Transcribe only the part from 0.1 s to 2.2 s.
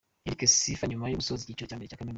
Enric Sifa nyuma yo gusoza icyiciro cya mbere cya kaminuza.